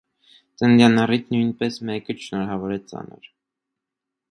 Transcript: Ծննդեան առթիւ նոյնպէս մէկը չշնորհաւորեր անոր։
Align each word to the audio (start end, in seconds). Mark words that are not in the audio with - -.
Ծննդեան 0.61 1.01
առթիւ 1.01 1.27
նոյնպէս 1.35 1.77
մէկը 1.91 2.17
չշնորհաւորեր 2.17 2.99
անոր։ 3.03 3.31